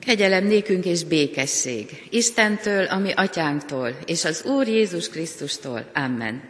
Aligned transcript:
Kegyelem 0.00 0.44
nékünk 0.44 0.84
és 0.84 1.04
békesség 1.04 2.06
Istentől, 2.10 2.84
ami 2.84 3.12
atyánktól, 3.12 3.98
és 4.06 4.24
az 4.24 4.44
Úr 4.44 4.68
Jézus 4.68 5.08
Krisztustól. 5.08 5.90
Amen. 5.94 6.42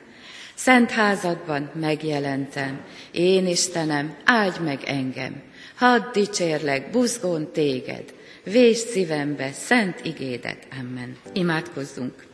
Szent 0.54 0.90
házadban 0.90 1.70
megjelentem, 1.74 2.80
én 3.12 3.46
Istenem, 3.46 4.16
áldj 4.24 4.62
meg 4.62 4.82
engem, 4.84 5.42
hadd 5.74 6.02
dicsérlek 6.12 6.90
buzgón 6.90 7.52
téged, 7.52 8.04
vés 8.44 8.76
szívembe 8.76 9.52
szent 9.52 10.00
igédet. 10.02 10.66
Amen. 10.80 11.16
Imádkozzunk. 11.32 12.26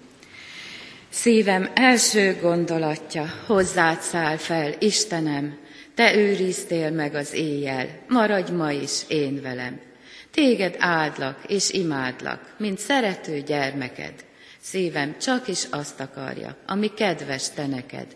Szívem 1.09 1.71
első 1.75 2.37
gondolatja, 2.41 3.33
hozzád 3.47 4.01
száll 4.01 4.37
fel, 4.37 4.75
Istenem, 4.79 5.59
te 5.95 6.17
őriztél 6.17 6.91
meg 6.91 7.15
az 7.15 7.35
éjjel, 7.35 7.89
maradj 8.09 8.53
ma 8.53 8.71
is 8.71 9.01
én 9.09 9.43
velem. 9.43 9.81
Téged 10.35 10.77
áldlak 10.79 11.39
és 11.47 11.71
imádlak, 11.71 12.55
mint 12.59 12.79
szerető 12.79 13.41
gyermeked. 13.41 14.15
Szívem 14.61 15.19
csak 15.19 15.49
is 15.49 15.65
azt 15.71 16.01
akarja, 16.01 16.57
ami 16.67 16.95
kedves 16.95 17.51
te 17.51 17.67
neked. 17.67 18.07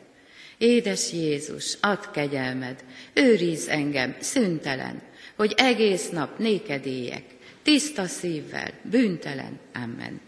Édes 0.59 1.13
Jézus, 1.13 1.77
add 1.81 2.03
kegyelmed, 2.13 2.85
őriz 3.13 3.69
engem 3.69 4.17
szüntelen, 4.21 5.03
hogy 5.37 5.55
egész 5.57 6.09
nap 6.09 6.39
néked 6.39 6.87
éjek, 6.87 7.25
tiszta 7.63 8.07
szívvel, 8.07 8.71
bűntelen. 8.83 9.59
Amen. 9.75 10.21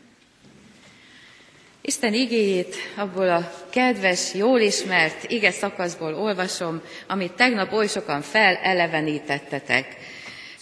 Isten 1.81 2.15
igéjét 2.15 2.75
abból 2.97 3.31
a 3.31 3.53
kedves, 3.71 4.35
jól 4.35 4.61
ismert 4.61 5.31
ige 5.31 5.51
szakaszból 5.51 6.15
olvasom, 6.15 6.83
amit 7.07 7.33
tegnap 7.33 7.73
oly 7.73 7.87
sokan 7.87 8.23
felelevenítettetek. 8.23 9.97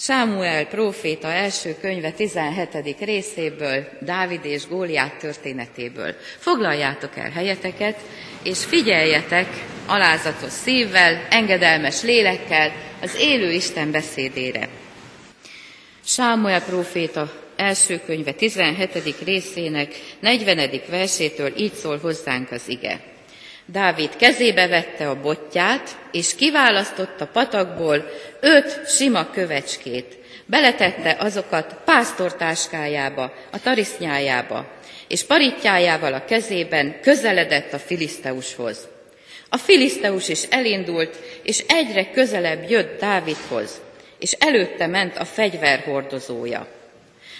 Sámuel 0.00 0.66
próféta 0.66 1.32
első 1.32 1.76
könyve 1.80 2.10
17. 2.10 2.96
részéből, 3.00 3.88
Dávid 4.00 4.44
és 4.44 4.68
Góliát 4.68 5.18
történetéből. 5.18 6.14
Foglaljátok 6.38 7.16
el 7.16 7.30
helyeteket, 7.30 8.00
és 8.42 8.64
figyeljetek 8.64 9.46
alázatos 9.86 10.52
szívvel, 10.52 11.26
engedelmes 11.30 12.02
lélekkel 12.02 12.72
az 13.02 13.16
élő 13.20 13.52
Isten 13.52 13.90
beszédére. 13.90 14.68
Sámuel 16.04 16.64
próféta 16.64 17.32
első 17.56 18.00
könyve 18.06 18.32
17. 18.32 19.14
részének 19.24 19.94
40. 20.20 20.70
versétől 20.90 21.52
így 21.56 21.74
szól 21.74 21.98
hozzánk 21.98 22.50
az 22.50 22.68
ige. 22.68 23.00
Dávid 23.72 24.16
kezébe 24.16 24.66
vette 24.66 25.08
a 25.08 25.20
botját, 25.20 25.98
és 26.12 26.34
kiválasztotta 26.34 27.26
patakból 27.26 28.10
öt 28.40 28.88
sima 28.88 29.30
kövecskét. 29.30 30.16
Beletette 30.46 31.16
azokat 31.18 31.76
pásztortáskájába, 31.84 33.32
a 33.52 33.60
tarisznyájába, 33.60 34.66
és 35.08 35.24
paritjájával 35.24 36.12
a 36.12 36.24
kezében 36.24 37.00
közeledett 37.00 37.72
a 37.72 37.78
filiszteushoz. 37.78 38.88
A 39.48 39.56
filiszteus 39.56 40.28
is 40.28 40.42
elindult, 40.42 41.16
és 41.42 41.64
egyre 41.66 42.10
közelebb 42.10 42.70
jött 42.70 43.00
Dávidhoz, 43.00 43.80
és 44.18 44.32
előtte 44.32 44.86
ment 44.86 45.16
a 45.16 45.24
fegyverhordozója. 45.24 46.66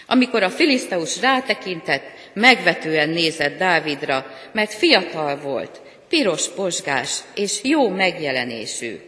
Amikor 0.06 0.42
a 0.42 0.50
filiszteus 0.50 1.20
rátekintett, 1.20 2.04
megvetően 2.32 3.08
nézett 3.08 3.58
Dávidra, 3.58 4.26
mert 4.52 4.74
fiatal 4.74 5.36
volt, 5.36 5.80
piros 6.08 6.48
posgás 6.48 7.18
és 7.34 7.58
jó 7.62 7.88
megjelenésű. 7.88 8.98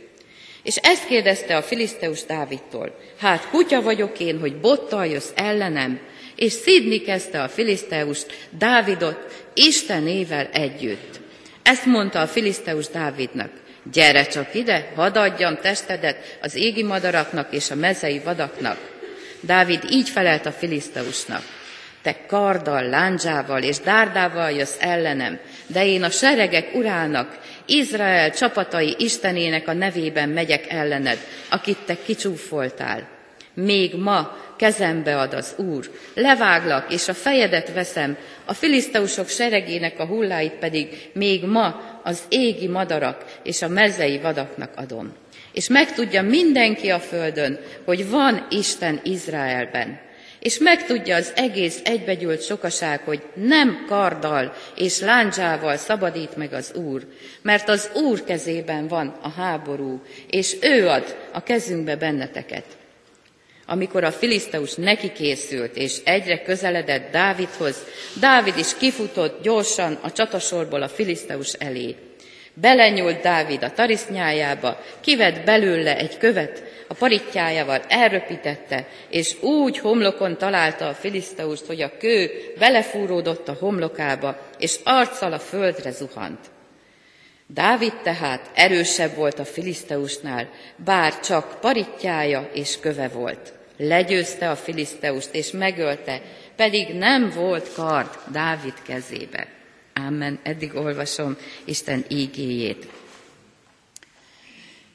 És 0.63 0.77
ezt 0.77 1.07
kérdezte 1.07 1.57
a 1.57 1.63
filiszteus 1.63 2.25
Dávidtól, 2.25 2.99
hát 3.19 3.49
kutya 3.49 3.83
vagyok 3.83 4.21
én, 4.21 4.39
hogy 4.41 4.57
bottal 4.57 5.07
jössz 5.07 5.31
ellenem, 5.35 6.01
és 6.37 6.53
szídni 6.53 7.01
kezdte 7.01 7.43
a 7.43 7.49
filiszteust 7.49 8.49
Dávidot 8.51 9.45
Istenével 9.55 10.49
együtt. 10.53 11.21
Ezt 11.63 11.87
mondta 11.87 12.21
a 12.21 12.27
filiszteus 12.27 12.89
Dávidnak, 12.89 13.51
gyere 13.93 14.27
csak 14.27 14.55
ide, 14.55 14.93
hadd 14.95 15.17
adjam 15.17 15.57
testedet 15.57 16.39
az 16.43 16.55
égi 16.55 16.83
madaraknak 16.83 17.55
és 17.55 17.71
a 17.71 17.75
mezei 17.75 18.19
vadaknak. 18.19 18.79
Dávid 19.41 19.83
így 19.91 20.09
felelt 20.09 20.47
a 20.47 20.53
filiszteusnak, 20.53 21.43
te 22.03 22.17
karddal, 22.27 22.83
lándzsával 22.83 23.63
és 23.63 23.79
dárdával 23.79 24.51
jössz 24.51 24.77
ellenem, 24.79 25.41
de 25.73 25.87
én 25.87 26.03
a 26.03 26.11
seregek 26.11 26.75
urának, 26.75 27.39
Izrael 27.67 28.31
csapatai 28.31 28.95
Istenének 28.99 29.69
a 29.69 29.73
nevében 29.73 30.29
megyek 30.29 30.67
ellened, 30.69 31.19
akit 31.51 31.79
te 31.87 31.97
kicsúfoltál. 32.05 33.09
Még 33.55 33.95
ma 33.95 34.37
kezembe 34.57 35.19
ad 35.19 35.35
az 35.35 35.55
Úr, 35.57 35.91
leváglak, 36.15 36.93
és 36.93 37.09
a 37.09 37.15
fejedet 37.15 37.73
veszem, 37.73 38.17
a 38.45 38.55
filiszteusok 38.55 39.29
seregének 39.29 39.99
a 39.99 40.07
hulláit 40.07 40.53
pedig 40.53 41.11
még 41.13 41.45
ma 41.45 41.81
az 42.03 42.23
égi 42.29 42.67
madarak 42.67 43.25
és 43.43 43.63
a 43.63 43.69
mezei 43.69 44.19
vadaknak 44.19 44.73
adom. 44.77 45.13
És 45.53 45.69
megtudja 45.69 46.23
mindenki 46.23 46.91
a 46.91 46.99
földön, 46.99 47.59
hogy 47.85 48.11
van 48.11 48.47
Isten 48.51 49.01
Izraelben, 49.03 50.01
és 50.41 50.59
megtudja 50.59 51.17
az 51.17 51.33
egész 51.37 51.81
egybegyűlt 51.85 52.45
sokaság, 52.45 53.01
hogy 53.01 53.23
nem 53.35 53.85
karddal 53.89 54.53
és 54.77 55.01
láncsával 55.01 55.77
szabadít 55.77 56.37
meg 56.37 56.53
az 56.53 56.73
Úr, 56.75 57.07
mert 57.43 57.69
az 57.69 57.91
Úr 57.95 58.25
kezében 58.25 58.89
van 58.89 59.19
a 59.23 59.29
háború, 59.29 60.03
és 60.31 60.57
ő 60.61 60.89
ad 60.89 61.17
a 61.33 61.43
kezünkbe 61.43 61.97
benneteket. 61.97 62.65
Amikor 63.67 64.05
a 64.05 64.13
filiszteus 64.13 64.75
neki 64.75 65.13
készült, 65.13 65.77
és 65.77 65.97
egyre 66.05 66.43
közeledett 66.43 67.11
Dávidhoz, 67.11 67.77
Dávid 68.21 68.57
is 68.57 68.77
kifutott 68.77 69.43
gyorsan 69.43 69.99
a 70.03 70.13
csatasorból 70.13 70.83
a 70.83 70.89
filiszteus 70.89 71.53
elé. 71.53 71.97
Belenyúlt 72.55 73.21
Dávid 73.21 73.63
a 73.63 73.71
tarisznyájába, 73.71 74.85
kivett 75.01 75.45
belőle 75.45 75.97
egy 75.99 76.19
követ, 76.19 76.63
a 76.91 76.95
paritjájával 76.95 77.81
elröpítette, 77.89 78.87
és 79.09 79.43
úgy 79.43 79.79
homlokon 79.79 80.39
találta 80.39 80.89
a 80.89 80.95
filiszteust, 80.95 81.67
hogy 81.67 81.83
a 81.83 81.97
kő 81.99 82.31
belefúródott 82.59 83.49
a 83.49 83.57
homlokába, 83.61 84.39
és 84.59 84.79
arccal 84.85 85.33
a 85.33 85.39
földre 85.39 85.91
zuhant. 85.91 86.39
Dávid 87.47 87.93
tehát 88.03 88.51
erősebb 88.55 89.15
volt 89.15 89.39
a 89.39 89.45
filiszteusnál, 89.45 90.49
bár 90.85 91.21
csak 91.21 91.61
paritjája 91.61 92.51
és 92.53 92.79
köve 92.81 93.09
volt. 93.09 93.53
Legyőzte 93.77 94.51
a 94.51 94.57
filiszteust 94.57 95.35
és 95.35 95.51
megölte, 95.51 96.23
pedig 96.57 96.95
nem 96.95 97.31
volt 97.35 97.73
kard 97.73 98.19
Dávid 98.33 98.75
kezébe. 98.87 99.47
Amen. 100.07 100.39
Eddig 100.43 100.75
olvasom 100.75 101.37
Isten 101.65 102.05
ígéjét. 102.09 102.87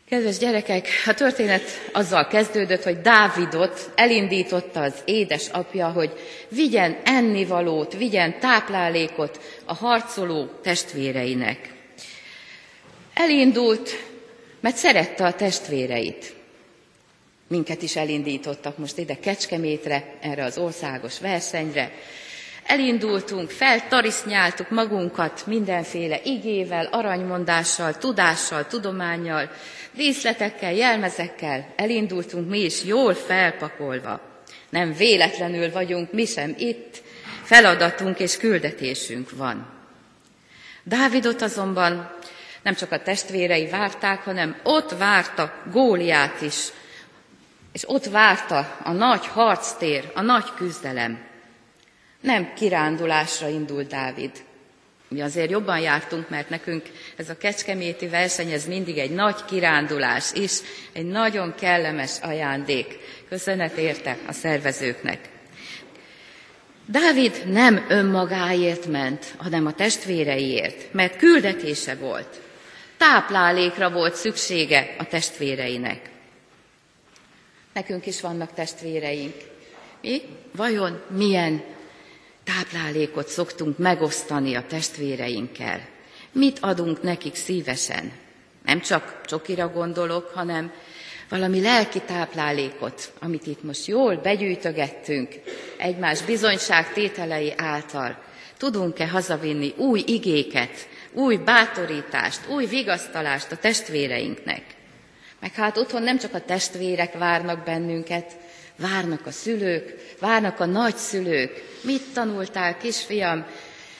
Kedves 0.09 0.37
gyerekek, 0.37 0.87
a 1.05 1.13
történet 1.13 1.89
azzal 1.91 2.27
kezdődött, 2.27 2.83
hogy 2.83 3.01
Dávidot 3.01 3.91
elindította 3.95 4.81
az 4.81 4.93
édes 5.05 5.47
apja, 5.49 5.87
hogy 5.87 6.13
vigyen 6.49 6.97
ennivalót, 7.03 7.93
vigyen 7.93 8.39
táplálékot 8.39 9.39
a 9.65 9.73
harcoló 9.73 10.45
testvéreinek. 10.63 11.73
Elindult, 13.13 13.89
mert 14.59 14.75
szerette 14.75 15.25
a 15.25 15.33
testvéreit. 15.33 16.33
Minket 17.47 17.81
is 17.81 17.95
elindítottak 17.95 18.77
most 18.77 18.97
ide 18.97 19.19
Kecskemétre, 19.19 20.15
erre 20.21 20.43
az 20.43 20.57
országos 20.57 21.19
versenyre. 21.19 21.91
Elindultunk, 22.65 23.49
feltarisznyáltuk 23.49 24.69
magunkat 24.69 25.45
mindenféle 25.45 26.19
igével, 26.23 26.85
aranymondással, 26.85 27.97
tudással, 27.97 28.67
tudományjal, 28.67 29.51
díszletekkel, 29.91 30.73
jelmezekkel. 30.73 31.73
Elindultunk 31.75 32.49
mi 32.49 32.59
is 32.59 32.83
jól 32.83 33.13
felpakolva. 33.13 34.21
Nem 34.69 34.93
véletlenül 34.93 35.71
vagyunk 35.71 36.11
mi 36.11 36.25
sem 36.25 36.55
itt, 36.57 37.01
feladatunk 37.43 38.19
és 38.19 38.37
küldetésünk 38.37 39.29
van. 39.31 39.67
Dávidot 40.83 41.41
azonban 41.41 42.13
nem 42.61 42.75
csak 42.75 42.91
a 42.91 43.01
testvérei 43.01 43.67
várták, 43.67 44.23
hanem 44.23 44.59
ott 44.63 44.97
várta 44.97 45.53
Góliát 45.71 46.41
is, 46.41 46.67
és 47.71 47.89
ott 47.89 48.05
várta 48.05 48.77
a 48.83 48.91
nagy 48.91 49.27
harctér, 49.27 50.11
a 50.13 50.21
nagy 50.21 50.53
küzdelem. 50.55 51.33
Nem 52.25 52.53
kirándulásra 52.53 53.47
indult 53.47 53.87
Dávid. 53.87 54.31
Mi 55.07 55.21
azért 55.21 55.49
jobban 55.49 55.79
jártunk, 55.79 56.29
mert 56.29 56.49
nekünk 56.49 56.83
ez 57.15 57.29
a 57.29 57.37
kecskeméti 57.37 58.07
verseny, 58.07 58.51
ez 58.51 58.65
mindig 58.65 58.97
egy 58.97 59.11
nagy 59.11 59.45
kirándulás 59.45 60.31
is, 60.33 60.51
egy 60.93 61.05
nagyon 61.05 61.53
kellemes 61.59 62.11
ajándék. 62.21 62.99
Köszönet 63.29 63.77
érte 63.77 64.17
a 64.27 64.31
szervezőknek. 64.31 65.19
Dávid 66.85 67.43
nem 67.47 67.85
önmagáért 67.89 68.85
ment, 68.85 69.33
hanem 69.37 69.65
a 69.65 69.73
testvéreiért, 69.73 70.93
mert 70.93 71.17
küldetése 71.17 71.95
volt. 71.95 72.41
Táplálékra 72.97 73.89
volt 73.89 74.15
szüksége 74.15 74.95
a 74.97 75.05
testvéreinek. 75.05 76.09
Nekünk 77.73 78.05
is 78.05 78.21
vannak 78.21 78.53
testvéreink. 78.53 79.35
Mi 80.01 80.21
vajon 80.55 81.01
milyen 81.15 81.63
táplálékot 82.45 83.27
szoktunk 83.27 83.77
megosztani 83.77 84.55
a 84.55 84.65
testvéreinkkel? 84.67 85.87
Mit 86.31 86.57
adunk 86.61 87.01
nekik 87.01 87.35
szívesen? 87.35 88.11
Nem 88.65 88.79
csak 88.79 89.21
csokira 89.25 89.67
gondolok, 89.69 90.31
hanem 90.33 90.71
valami 91.29 91.61
lelki 91.61 92.01
táplálékot, 92.01 93.13
amit 93.19 93.47
itt 93.47 93.63
most 93.63 93.85
jól 93.85 94.15
begyűjtögettünk 94.15 95.29
egymás 95.77 96.21
bizonyságtételei 96.21 97.53
által. 97.57 98.23
Tudunk-e 98.57 99.07
hazavinni 99.07 99.73
új 99.77 100.03
igéket, 100.07 100.87
új 101.11 101.37
bátorítást, 101.37 102.47
új 102.49 102.65
vigasztalást 102.65 103.51
a 103.51 103.57
testvéreinknek? 103.57 104.63
Meg 105.39 105.53
hát 105.53 105.77
otthon 105.77 106.03
nem 106.03 106.17
csak 106.17 106.33
a 106.33 106.45
testvérek 106.45 107.17
várnak 107.17 107.63
bennünket, 107.63 108.37
várnak 108.77 109.25
a 109.25 109.31
szülők, 109.31 110.15
várnak 110.19 110.59
a 110.59 110.65
nagyszülők. 110.65 111.51
Mit 111.83 112.13
tanultál, 112.13 112.77
kisfiam? 112.77 113.45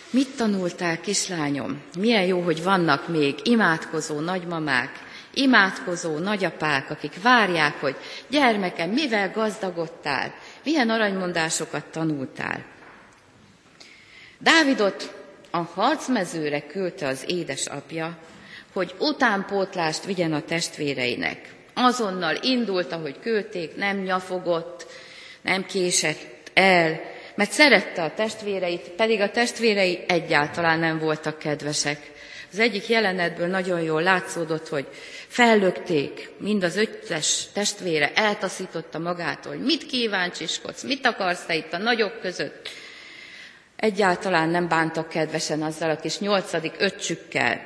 Mit 0.10 0.36
tanultál, 0.36 1.00
kislányom? 1.02 1.82
Milyen 2.00 2.26
jó, 2.26 2.42
hogy 2.42 2.64
vannak 2.64 3.08
még 3.08 3.36
imádkozó 3.44 4.20
nagymamák, 4.20 4.90
imádkozó 5.34 6.18
nagyapák, 6.18 6.90
akik 6.90 7.22
várják, 7.22 7.80
hogy 7.80 7.96
gyermekem, 8.28 8.90
mivel 8.90 9.32
gazdagodtál, 9.32 10.34
milyen 10.64 10.90
aranymondásokat 10.90 11.86
tanultál. 11.86 12.66
Dávidot 14.40 15.14
a 15.52 15.58
harcmezőre 15.58 16.62
küldte 16.62 17.08
az 17.08 17.24
édesapja, 17.28 18.18
hogy 18.74 18.96
utánpótlást 19.00 20.06
vigyen 20.06 20.34
a 20.34 20.42
testvéreinek. 20.42 21.54
Azonnal 21.78 22.38
indult, 22.42 22.92
ahogy 22.92 23.20
küldték, 23.20 23.76
nem 23.76 23.98
nyafogott, 23.98 24.86
nem 25.42 25.66
késett 25.66 26.52
el, 26.54 27.02
mert 27.36 27.52
szerette 27.52 28.04
a 28.04 28.14
testvéreit, 28.14 28.90
pedig 28.90 29.22
a 29.22 29.32
testvérei 29.32 30.04
egyáltalán 30.08 30.80
nem 30.80 31.00
voltak 31.00 31.40
kedvesek. 31.40 32.14
Az 32.52 32.60
egyik 32.60 32.88
jelenetből 32.88 33.48
nagyon 33.48 33.82
jól 33.82 34.02
látszódott, 34.02 34.68
hogy 34.68 34.88
fellökték, 35.28 36.30
mind 36.38 36.64
az 36.64 36.76
öttes 36.76 37.44
testvére 37.54 38.14
eltaszította 38.14 39.00
magától, 39.00 39.56
mit 39.56 39.86
kíváncsiskodsz, 39.86 40.84
mit 40.84 41.06
akarsz 41.06 41.46
te 41.46 41.56
itt 41.56 41.74
a 41.74 41.78
nagyok 41.78 42.20
között. 42.20 42.70
Egyáltalán 43.76 44.50
nem 44.50 44.68
bántak 44.68 45.10
kedvesen 45.10 45.62
azzal 45.62 45.90
a 45.90 45.96
kis 45.96 46.20
nyolcadik 46.20 46.76
öccsükkel, 46.78 47.62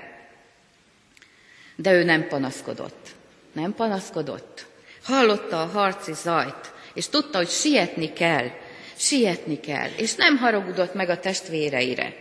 de 1.76 1.94
ő 1.94 2.04
nem 2.04 2.28
panaszkodott. 2.28 3.18
Nem 3.54 3.74
panaszkodott. 3.74 4.66
Hallotta 5.04 5.62
a 5.62 5.66
harci 5.66 6.14
zajt, 6.14 6.74
és 6.94 7.08
tudta, 7.08 7.38
hogy 7.38 7.50
sietni 7.50 8.14
kell, 8.14 8.48
sietni 8.96 9.60
kell, 9.60 9.90
és 9.98 10.16
nem 10.16 10.38
haragudott 10.38 10.94
meg 10.94 11.10
a 11.10 11.20
testvéreire. 11.20 12.14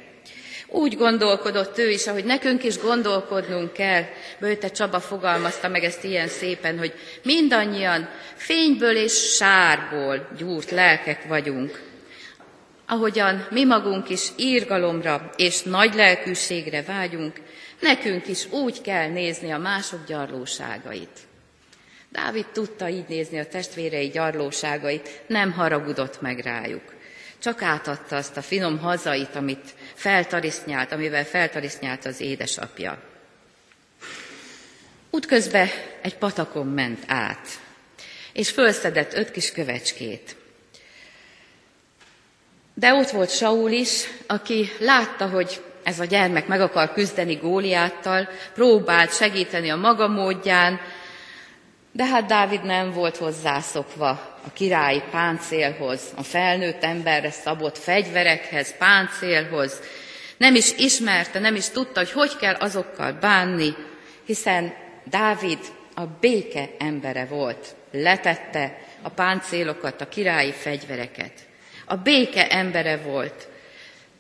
Úgy 0.71 0.97
gondolkodott 0.97 1.79
ő 1.79 1.91
is, 1.91 2.07
ahogy 2.07 2.25
nekünk 2.25 2.65
is 2.65 2.79
gondolkodnunk 2.79 3.73
kell. 3.73 4.03
Bőte 4.41 4.71
Csaba 4.71 5.01
fogalmazta 5.01 5.69
meg 5.69 5.85
ezt 5.85 6.05
ilyen 6.05 6.29
szépen, 6.29 6.79
hogy 6.79 6.93
mindannyian 7.23 8.09
fényből 8.35 8.97
és 8.97 9.13
sárból 9.13 10.29
gyúrt 10.39 10.71
lelkek 10.71 11.25
vagyunk. 11.29 11.83
Ahogyan 12.87 13.47
mi 13.51 13.65
magunk 13.65 14.09
is 14.09 14.29
írgalomra 14.37 15.31
és 15.37 15.63
nagy 15.63 15.95
lelkűségre 15.95 16.83
vágyunk, 16.83 17.41
nekünk 17.81 18.29
is 18.29 18.51
úgy 18.51 18.81
kell 18.81 19.09
nézni 19.09 19.51
a 19.51 19.59
mások 19.59 20.07
gyarlóságait. 20.07 21.19
Dávid 22.09 22.47
tudta 22.47 22.89
így 22.89 23.09
nézni 23.09 23.39
a 23.39 23.49
testvérei 23.49 24.09
gyarlóságait, 24.09 25.23
nem 25.27 25.53
haragudott 25.53 26.21
meg 26.21 26.39
rájuk. 26.39 26.95
Csak 27.39 27.63
átadta 27.63 28.17
azt 28.17 28.37
a 28.37 28.43
finom 28.43 28.79
hazait, 28.79 29.37
amit 29.37 29.75
feltarisznyált, 29.95 30.93
amivel 30.93 31.25
feltarisznyált 31.25 32.05
az 32.05 32.21
édesapja. 32.21 33.03
Útközben 35.11 35.69
egy 36.03 36.17
patakon 36.17 36.67
ment 36.67 37.05
át, 37.07 37.49
és 38.33 38.51
fölszedett 38.51 39.13
öt 39.13 39.31
kis 39.31 39.53
kövecskét. 39.53 40.37
De 42.75 42.93
ott 42.93 43.11
volt 43.11 43.31
Saul 43.31 43.71
is, 43.71 44.09
aki 44.27 44.71
látta, 44.79 45.29
hogy 45.29 45.63
ez 45.89 46.01
a 46.01 46.05
gyermek 46.05 46.47
meg 46.47 46.61
akar 46.61 46.93
küzdeni 46.93 47.35
Góliáttal, 47.35 48.29
próbált 48.55 49.17
segíteni 49.17 49.69
a 49.69 49.77
maga 49.77 50.09
módján, 50.09 50.81
de 51.93 52.05
hát 52.05 52.27
Dávid 52.27 52.65
nem 52.65 52.93
volt 52.93 53.17
hozzászokva 53.17 54.09
a 54.47 54.53
királyi 54.53 55.03
páncélhoz, 55.11 56.01
a 56.17 56.23
felnőtt 56.23 56.85
emberre 56.85 57.31
szabott 57.31 57.79
fegyverekhez, 57.79 58.77
páncélhoz. 58.77 59.81
Nem 60.37 60.55
is 60.55 60.73
ismerte, 60.77 61.39
nem 61.39 61.55
is 61.55 61.69
tudta, 61.69 62.01
hogy 62.01 62.13
hogy 62.13 62.37
kell 62.37 62.55
azokkal 62.55 63.13
bánni, 63.13 63.75
hiszen 64.25 64.75
Dávid 65.05 65.59
a 65.95 66.03
béke 66.21 66.69
embere 66.79 67.25
volt. 67.25 67.75
Letette 67.93 68.79
a 69.03 69.09
páncélokat, 69.09 70.01
a 70.01 70.09
királyi 70.09 70.53
fegyvereket. 70.53 71.33
A 71.87 71.97
béke 71.97 72.49
embere 72.49 72.97
volt. 72.97 73.49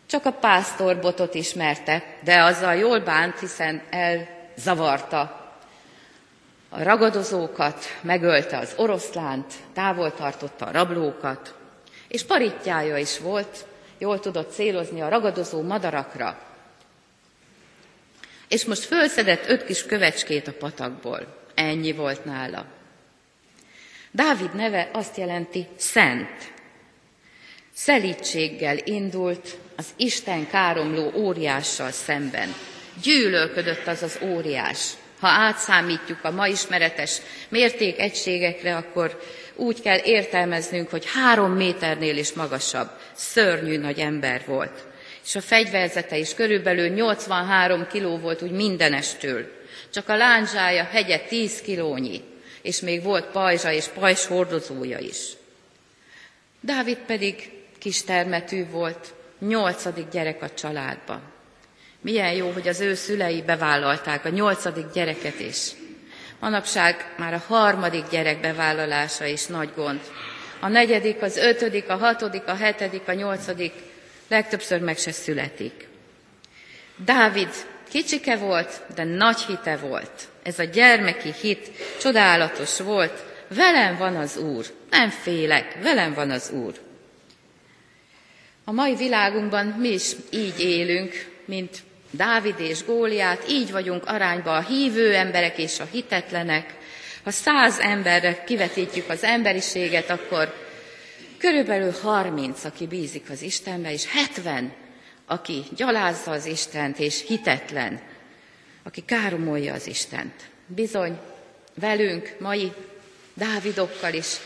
Csak 0.09 0.25
a 0.25 0.33
pásztorbotot 0.33 1.35
ismerte, 1.35 2.05
de 2.21 2.43
azzal 2.43 2.75
jól 2.75 3.01
bánt, 3.01 3.39
hiszen 3.39 3.83
elzavarta 3.91 5.21
a 6.69 6.83
ragadozókat, 6.83 7.85
megölte 8.01 8.59
az 8.59 8.73
oroszlánt, 8.77 9.53
távol 9.73 10.15
tartotta 10.15 10.67
a 10.67 10.71
rablókat, 10.71 11.55
és 12.09 12.25
paritjája 12.25 12.97
is 12.97 13.19
volt, 13.19 13.67
jól 13.99 14.21
tudott 14.21 14.53
célozni 14.53 15.01
a 15.01 15.09
ragadozó 15.09 15.63
madarakra. 15.63 16.39
És 18.49 18.65
most 18.65 18.85
fölszedett 18.85 19.49
öt 19.49 19.65
kis 19.65 19.87
kövecskét 19.87 20.49
a 20.49 20.53
patakból. 20.53 21.37
Ennyi 21.55 21.93
volt 21.93 22.25
nála. 22.25 22.67
Dávid 24.11 24.55
neve 24.55 24.89
azt 24.93 25.17
jelenti 25.17 25.67
szent. 25.77 26.57
Szelítséggel 27.79 28.79
indult 28.85 29.57
az 29.77 29.87
Isten 29.97 30.49
káromló 30.49 31.13
óriással 31.15 31.91
szemben. 31.91 32.55
Gyűlölködött 33.03 33.87
az 33.87 34.03
az 34.03 34.19
óriás. 34.23 34.91
Ha 35.21 35.29
átszámítjuk 35.29 36.25
a 36.25 36.31
ma 36.31 36.47
ismeretes 36.47 37.21
mértékegységekre, 37.49 38.77
akkor 38.77 39.21
úgy 39.55 39.81
kell 39.81 39.99
értelmeznünk, 40.05 40.91
hogy 40.91 41.05
három 41.15 41.53
méternél 41.53 42.17
is 42.17 42.33
magasabb, 42.33 42.91
szörnyű 43.15 43.79
nagy 43.79 43.99
ember 43.99 44.43
volt. 44.47 44.87
És 45.25 45.35
a 45.35 45.41
fegyverzete 45.41 46.17
is 46.17 46.35
körülbelül 46.35 46.89
83 46.89 47.87
kiló 47.87 48.19
volt 48.19 48.43
úgy 48.43 48.53
mindenestől. 48.53 49.51
Csak 49.93 50.09
a 50.09 50.17
lándzsája 50.17 50.85
hegye 50.85 51.19
10 51.19 51.61
kilónyi, 51.61 52.23
és 52.63 52.81
még 52.81 53.03
volt 53.03 53.25
pajzsa 53.25 53.73
és 53.73 53.85
pajzs 53.85 54.27
hordozója 54.27 54.99
is. 54.99 55.19
Dávid 56.61 56.97
pedig 56.97 57.57
kis 57.79 58.05
termetű 58.05 58.67
volt, 58.71 59.15
nyolcadik 59.39 60.09
gyerek 60.09 60.43
a 60.43 60.55
családban. 60.55 61.21
Milyen 62.01 62.33
jó, 62.33 62.51
hogy 62.51 62.69
az 62.69 62.81
ő 62.81 62.95
szülei 62.95 63.43
bevállalták 63.43 64.25
a 64.25 64.29
nyolcadik 64.29 64.87
gyereket 64.93 65.41
is. 65.41 65.71
Manapság 66.41 67.15
már 67.17 67.35
a 67.35 67.43
harmadik 67.47 68.09
gyerek 68.11 68.41
bevállalása 68.41 69.25
is 69.25 69.47
nagy 69.47 69.71
gond. 69.75 70.01
A 70.61 70.69
negyedik, 70.69 71.23
az 71.23 71.37
ötödik, 71.37 71.89
a 71.89 71.97
hatodik, 71.97 72.47
a 72.47 72.55
hetedik, 72.55 73.09
a 73.09 73.13
nyolcadik 73.13 73.73
legtöbbször 74.29 74.81
meg 74.81 74.97
se 74.97 75.13
születik. 75.13 75.89
Dávid 77.05 77.49
kicsike 77.91 78.37
volt, 78.37 78.83
de 78.95 79.05
nagy 79.05 79.41
hite 79.41 79.77
volt. 79.77 80.29
Ez 80.43 80.59
a 80.59 80.65
gyermeki 80.65 81.33
hit 81.41 81.71
csodálatos 82.01 82.81
volt. 82.81 83.25
Velem 83.49 83.97
van 83.97 84.17
az 84.17 84.37
Úr, 84.37 84.67
nem 84.91 85.11
félek, 85.11 85.77
velem 85.83 86.15
van 86.15 86.31
az 86.31 86.51
Úr. 86.51 86.75
A 88.69 88.73
mai 88.73 88.95
világunkban 88.95 89.67
mi 89.67 89.89
is 89.89 90.13
így 90.31 90.61
élünk, 90.61 91.31
mint 91.45 91.79
Dávid 92.11 92.55
és 92.59 92.85
Góliát, 92.85 93.51
így 93.51 93.71
vagyunk 93.71 94.07
arányban 94.07 94.57
a 94.57 94.67
hívő 94.67 95.15
emberek 95.15 95.59
és 95.59 95.81
a 95.81 95.89
hitetlenek. 95.91 96.75
Ha 97.25 97.31
száz 97.31 97.79
emberre 97.79 98.45
kivetítjük 98.45 99.09
az 99.09 99.23
emberiséget, 99.23 100.11
akkor 100.11 100.55
körülbelül 101.39 101.93
30, 102.03 102.65
aki 102.65 102.87
bízik 102.87 103.31
az 103.31 103.43
Istenbe, 103.43 103.93
és 103.93 104.07
70, 104.13 104.73
aki 105.27 105.63
gyalázza 105.77 106.31
az 106.31 106.47
Istent, 106.47 106.99
és 106.99 107.25
hitetlen, 107.27 108.01
aki 108.83 109.05
káromolja 109.05 109.75
az 109.75 109.87
Istent. 109.87 110.35
Bizony, 110.67 111.19
velünk, 111.75 112.37
mai 112.39 112.73
Dávidokkal 113.35 114.15
is 114.15 114.37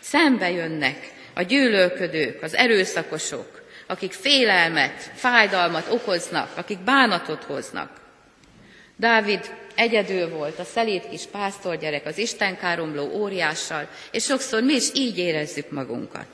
szembe 0.00 0.50
jönnek 0.50 1.12
a 1.34 1.42
gyűlölködők, 1.42 2.42
az 2.42 2.54
erőszakosok, 2.54 3.58
akik 3.88 4.12
félelmet, 4.12 5.10
fájdalmat 5.14 5.88
okoznak, 5.90 6.56
akik 6.56 6.78
bánatot 6.78 7.42
hoznak. 7.42 8.00
Dávid 8.96 9.54
egyedül 9.74 10.28
volt, 10.28 10.58
a 10.58 10.64
szelíd 10.64 11.08
kis 11.08 11.22
pásztorgyerek, 11.30 12.06
az 12.06 12.18
Isten 12.18 12.58
káromló 12.58 13.10
óriással, 13.12 13.88
és 14.10 14.24
sokszor 14.24 14.62
mi 14.62 14.74
is 14.74 14.88
így 14.94 15.18
érezzük 15.18 15.70
magunkat. 15.70 16.26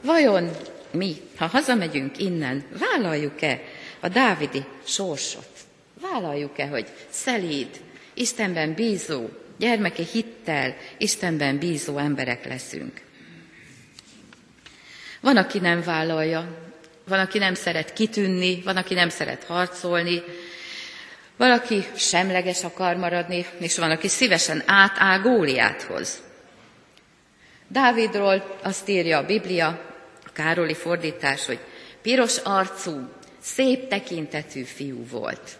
vajon 0.00 0.50
mi, 0.90 1.16
ha 1.36 1.46
hazamegyünk 1.46 2.18
innen, 2.18 2.64
vállaljuk-e 2.78 3.60
a 4.00 4.08
dávidi 4.08 4.64
sorsot? 4.84 5.48
Vállaljuk-e, 6.00 6.66
hogy 6.66 6.86
szelíd, 7.08 7.68
Istenben 8.14 8.74
bízó, 8.74 9.28
gyermeki 9.56 10.02
hittel, 10.12 10.76
Istenben 10.98 11.58
bízó 11.58 11.98
emberek 11.98 12.44
leszünk? 12.44 13.00
Van, 15.20 15.36
aki 15.36 15.58
nem 15.58 15.82
vállalja, 15.82 16.68
van, 17.08 17.18
aki 17.18 17.38
nem 17.38 17.54
szeret 17.54 17.92
kitűnni, 17.92 18.62
van, 18.64 18.76
aki 18.76 18.94
nem 18.94 19.08
szeret 19.08 19.44
harcolni, 19.44 20.22
valaki 21.36 21.84
semleges 21.96 22.64
akar 22.64 22.96
maradni, 22.96 23.46
és 23.58 23.78
van, 23.78 23.90
aki 23.90 24.08
szívesen 24.08 24.62
átáll 24.66 25.20
Góliáthoz. 25.20 26.22
Dávidról 27.68 28.58
azt 28.62 28.88
írja 28.88 29.18
a 29.18 29.26
Biblia, 29.26 29.66
a 30.26 30.32
Károli 30.32 30.74
fordítás, 30.74 31.46
hogy 31.46 31.58
piros 32.02 32.36
arcú, 32.36 33.08
szép 33.40 33.88
tekintetű 33.88 34.62
fiú 34.62 35.06
volt. 35.06 35.58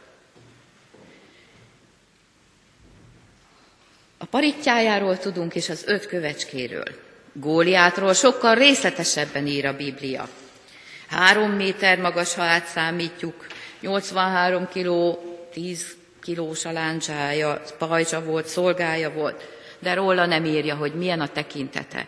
A 4.19 4.25
paritjájáról 4.25 5.19
tudunk, 5.19 5.55
és 5.55 5.69
az 5.69 5.85
öt 5.87 6.07
kövecskéről. 6.07 7.08
Góliátról 7.33 8.13
sokkal 8.13 8.55
részletesebben 8.55 9.47
ír 9.47 9.67
a 9.67 9.77
Biblia. 9.77 10.29
Három 11.09 11.51
méter 11.51 11.99
magas, 11.99 12.35
ha 12.35 12.43
átszámítjuk, 12.43 13.47
83 13.81 14.69
kiló, 14.69 15.23
10 15.53 15.97
kilós 16.23 16.65
a 16.65 16.73
láncsája, 16.73 17.63
pajzsa 17.79 18.25
volt, 18.25 18.47
szolgája 18.47 19.13
volt, 19.13 19.49
de 19.79 19.95
róla 19.95 20.27
nem 20.27 20.45
írja, 20.45 20.75
hogy 20.75 20.95
milyen 20.95 21.21
a 21.21 21.29
tekintete. 21.29 22.07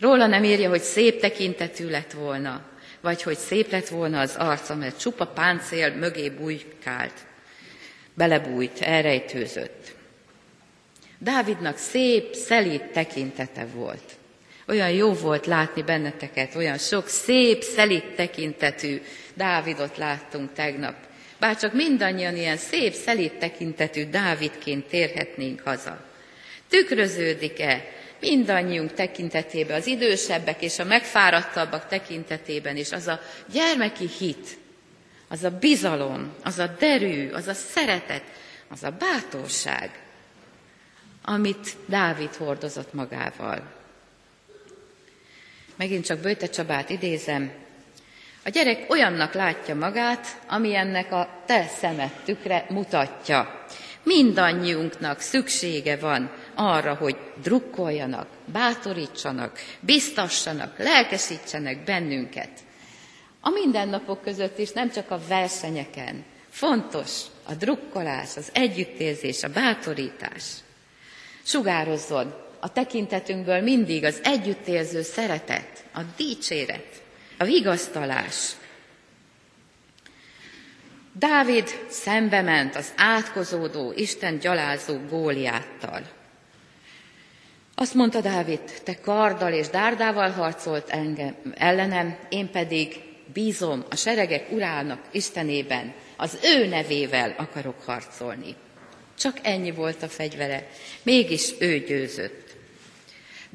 Róla 0.00 0.26
nem 0.26 0.44
írja, 0.44 0.68
hogy 0.68 0.82
szép 0.82 1.20
tekintetű 1.20 1.88
lett 1.88 2.12
volna, 2.12 2.60
vagy 3.00 3.22
hogy 3.22 3.36
szép 3.36 3.70
lett 3.70 3.88
volna 3.88 4.20
az 4.20 4.34
arca, 4.38 4.74
mert 4.74 5.00
csupa 5.00 5.26
páncél 5.26 5.94
mögé 5.94 6.30
bújkált, 6.30 7.14
belebújt, 8.14 8.80
elrejtőzött. 8.80 9.94
Dávidnak 11.18 11.76
szép, 11.76 12.34
szelíd 12.34 12.82
tekintete 12.82 13.66
volt. 13.74 14.16
Olyan 14.68 14.90
jó 14.90 15.12
volt 15.12 15.46
látni 15.46 15.82
benneteket, 15.82 16.54
olyan 16.54 16.78
sok 16.78 17.08
szép, 17.08 17.62
szelít 17.62 18.14
tekintetű 18.14 19.00
Dávidot 19.34 19.96
láttunk 19.96 20.52
tegnap. 20.52 20.94
Bár 21.38 21.56
csak 21.56 21.72
mindannyian 21.72 22.36
ilyen 22.36 22.56
szép, 22.56 22.92
szelít 22.92 23.38
tekintetű 23.38 24.04
Dávidként 24.10 24.86
térhetnénk 24.86 25.60
haza. 25.60 26.04
Tükröződik-e 26.68 27.84
mindannyiunk 28.20 28.92
tekintetében, 28.92 29.76
az 29.76 29.86
idősebbek 29.86 30.62
és 30.62 30.78
a 30.78 30.84
megfáradtabbak 30.84 31.88
tekintetében 31.88 32.76
is 32.76 32.92
az 32.92 33.06
a 33.06 33.20
gyermeki 33.52 34.08
hit, 34.18 34.48
az 35.28 35.44
a 35.44 35.50
bizalom, 35.50 36.34
az 36.42 36.58
a 36.58 36.74
derű, 36.78 37.30
az 37.30 37.46
a 37.46 37.54
szeretet, 37.54 38.22
az 38.68 38.82
a 38.82 38.90
bátorság, 38.98 40.02
amit 41.22 41.76
Dávid 41.86 42.34
hordozott 42.34 42.92
magával. 42.92 43.73
Megint 45.76 46.04
csak 46.04 46.18
Bőte 46.18 46.46
Csabát 46.46 46.90
idézem. 46.90 47.52
A 48.44 48.48
gyerek 48.48 48.90
olyannak 48.90 49.32
látja 49.32 49.74
magát, 49.74 50.26
ami 50.48 50.76
a 51.10 51.42
te 51.46 51.66
szemed 51.66 52.10
tükre 52.24 52.66
mutatja. 52.68 53.64
Mindannyiunknak 54.02 55.20
szüksége 55.20 55.96
van 55.96 56.30
arra, 56.54 56.94
hogy 56.94 57.16
drukkoljanak, 57.42 58.26
bátorítsanak, 58.44 59.58
biztassanak, 59.80 60.78
lelkesítsenek 60.78 61.84
bennünket. 61.84 62.50
A 63.40 63.50
mindennapok 63.50 64.22
között 64.22 64.58
is, 64.58 64.72
nem 64.72 64.90
csak 64.90 65.10
a 65.10 65.20
versenyeken. 65.28 66.24
Fontos 66.50 67.10
a 67.42 67.54
drukkolás, 67.54 68.36
az 68.36 68.50
együttérzés, 68.52 69.42
a 69.42 69.48
bátorítás. 69.48 70.44
Sugározzon 71.42 72.43
a 72.64 72.72
tekintetünkből 72.72 73.60
mindig 73.60 74.04
az 74.04 74.20
együttérző 74.22 75.02
szeretet, 75.02 75.84
a 75.94 76.00
dicséret, 76.16 77.02
a 77.38 77.44
vigasztalás. 77.44 78.52
Dávid 81.12 81.84
szembe 81.88 82.42
ment 82.42 82.76
az 82.76 82.92
átkozódó, 82.96 83.92
Isten 83.96 84.38
gyalázó 84.38 84.98
Góliáttal. 85.08 86.02
Azt 87.74 87.94
mondta 87.94 88.20
Dávid, 88.20 88.60
te 88.84 89.00
karddal 89.00 89.52
és 89.52 89.68
dárdával 89.68 90.30
harcolt 90.30 90.88
engem, 90.88 91.34
ellenem, 91.54 92.18
én 92.28 92.50
pedig 92.50 93.02
bízom 93.32 93.84
a 93.90 93.96
seregek 93.96 94.50
urának 94.50 95.00
Istenében, 95.12 95.94
az 96.16 96.38
ő 96.42 96.66
nevével 96.66 97.34
akarok 97.36 97.82
harcolni. 97.82 98.54
Csak 99.18 99.38
ennyi 99.42 99.70
volt 99.70 100.02
a 100.02 100.08
fegyvere, 100.08 100.68
mégis 101.02 101.50
ő 101.58 101.78
győzött. 101.78 102.43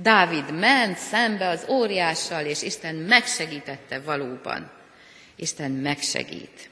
Dávid 0.01 0.59
ment 0.59 0.97
szembe 0.97 1.47
az 1.47 1.65
óriással, 1.67 2.45
és 2.45 2.61
Isten 2.61 2.95
megsegítette 2.95 3.99
valóban. 3.99 4.71
Isten 5.35 5.71
megsegít. 5.71 6.69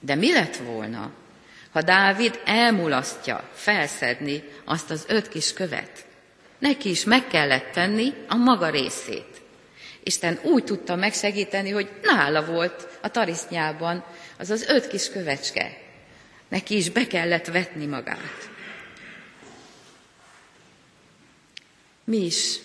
De 0.00 0.14
mi 0.14 0.32
lett 0.32 0.56
volna, 0.56 1.12
ha 1.70 1.82
Dávid 1.82 2.40
elmulasztja 2.44 3.50
felszedni 3.52 4.42
azt 4.64 4.90
az 4.90 5.04
öt 5.08 5.28
kis 5.28 5.52
követ? 5.52 6.06
Neki 6.58 6.90
is 6.90 7.04
meg 7.04 7.26
kellett 7.26 7.72
tenni 7.72 8.12
a 8.28 8.36
maga 8.36 8.70
részét. 8.70 9.42
Isten 10.02 10.38
úgy 10.42 10.64
tudta 10.64 10.94
megsegíteni, 10.94 11.70
hogy 11.70 11.90
nála 12.02 12.44
volt 12.44 12.98
a 13.02 13.08
tarisznyában 13.08 14.04
az 14.38 14.50
az 14.50 14.68
öt 14.68 14.86
kis 14.86 15.10
kövecske. 15.10 15.78
Neki 16.48 16.76
is 16.76 16.90
be 16.90 17.06
kellett 17.06 17.46
vetni 17.46 17.86
magát. 17.86 18.53
Mi 22.04 22.16
is 22.16 22.58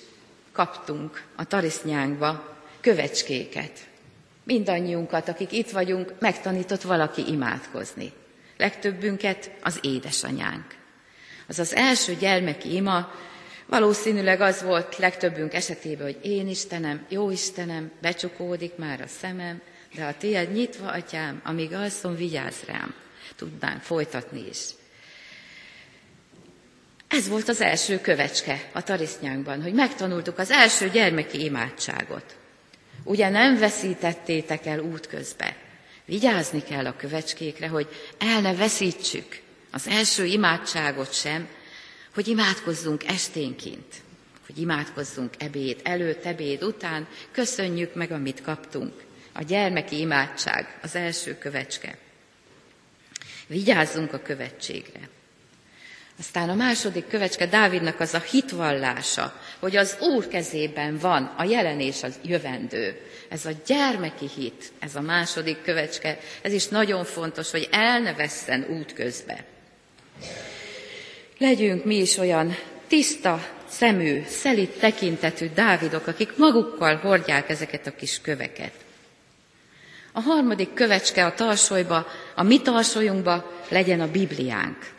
kaptunk 0.51 1.24
a 1.36 1.46
tarisznyánkba 1.46 2.58
kövecskéket. 2.81 3.79
Mindannyiunkat, 4.43 5.27
akik 5.27 5.51
itt 5.51 5.69
vagyunk, 5.69 6.13
megtanított 6.19 6.81
valaki 6.81 7.27
imádkozni. 7.27 8.12
Legtöbbünket 8.58 9.51
az 9.63 9.79
édesanyánk. 9.81 10.65
Az 11.48 11.60
az 11.60 11.75
első 11.75 12.15
gyermeki 12.15 12.74
ima 12.74 13.12
valószínűleg 13.65 14.41
az 14.41 14.63
volt 14.63 14.98
legtöbbünk 14.98 15.53
esetében, 15.53 16.05
hogy 16.05 16.19
én 16.22 16.48
Istenem, 16.48 17.05
jó 17.10 17.29
Istenem, 17.29 17.91
becsukódik 18.01 18.75
már 18.75 19.01
a 19.01 19.08
szemem, 19.08 19.62
de 19.96 20.05
a 20.05 20.17
tiéd 20.17 20.51
nyitva, 20.51 20.91
atyám, 20.91 21.41
amíg 21.43 21.74
alszom, 21.74 22.15
vigyázz 22.15 22.63
rám. 22.65 22.93
Tudnánk 23.36 23.81
folytatni 23.81 24.48
is. 24.50 24.60
Ez 27.09 27.27
volt 27.27 27.49
az 27.49 27.61
első 27.61 28.01
kövecske 28.01 28.69
a 28.73 28.83
tarisznyánkban, 28.83 29.61
hogy 29.61 29.73
megtanultuk 29.73 30.37
az 30.37 30.51
első 30.51 30.89
gyermeki 30.89 31.43
imádságot. 31.43 32.37
Ugye 33.03 33.29
nem 33.29 33.57
veszítettétek 33.57 34.65
el 34.65 34.79
útközbe. 34.79 35.55
Vigyázni 36.05 36.63
kell 36.63 36.85
a 36.85 36.95
kövecskékre, 36.95 37.67
hogy 37.67 37.87
el 38.17 38.41
ne 38.41 38.55
veszítsük 38.55 39.39
az 39.71 39.87
első 39.87 40.25
imádságot 40.25 41.13
sem, 41.13 41.47
hogy 42.13 42.27
imádkozzunk 42.27 43.07
esténként, 43.07 43.95
hogy 44.45 44.57
imádkozzunk 44.57 45.33
ebéd 45.37 45.79
előtt, 45.83 46.25
ebéd 46.25 46.63
után, 46.63 47.07
köszönjük 47.31 47.93
meg, 47.93 48.11
amit 48.11 48.41
kaptunk. 48.41 48.93
A 49.33 49.43
gyermeki 49.43 49.99
imádság, 49.99 50.79
az 50.81 50.95
első 50.95 51.37
kövecske. 51.37 51.97
Vigyázzunk 53.47 54.13
a 54.13 54.21
követségre. 54.21 55.09
Aztán 56.19 56.49
a 56.49 56.53
második 56.53 57.07
kövecske 57.07 57.45
Dávidnak 57.45 57.99
az 57.99 58.13
a 58.13 58.19
hitvallása, 58.19 59.33
hogy 59.59 59.75
az 59.75 59.97
Úr 59.99 60.27
kezében 60.27 60.97
van 60.97 61.33
a 61.38 61.43
jelen 61.43 61.79
és 61.79 62.03
az 62.03 62.19
jövendő. 62.23 63.01
Ez 63.29 63.45
a 63.45 63.51
gyermeki 63.65 64.29
hit, 64.35 64.71
ez 64.79 64.95
a 64.95 65.01
második 65.01 65.61
kövecske, 65.61 66.19
ez 66.41 66.53
is 66.53 66.67
nagyon 66.67 67.05
fontos, 67.05 67.51
hogy 67.51 67.67
el 67.71 67.99
ne 67.99 68.13
vesszen 68.13 68.65
út. 68.69 68.93
Legyünk 71.38 71.85
mi 71.85 71.95
is 71.95 72.17
olyan 72.17 72.55
tiszta 72.88 73.47
szemű, 73.67 74.23
szelit 74.27 74.79
tekintetű 74.79 75.49
Dávidok, 75.55 76.07
akik 76.07 76.38
magukkal 76.38 76.95
hordják 76.95 77.49
ezeket 77.49 77.88
a 77.88 77.95
kis 77.95 78.21
köveket. 78.21 78.73
A 80.11 80.19
harmadik 80.19 80.73
kövecske 80.73 81.25
a 81.25 81.33
tarsolyba, 81.33 82.07
a 82.35 82.43
mi 82.43 82.61
tarsolyunkba 82.61 83.51
legyen 83.69 84.01
a 84.01 84.11
Bibliánk. 84.11 84.97